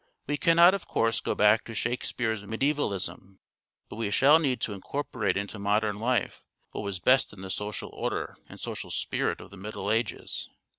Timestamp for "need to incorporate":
4.39-5.37